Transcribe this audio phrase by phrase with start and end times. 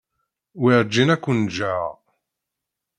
[0.61, 1.83] Werǧin ad ken-ǧǧeɣ.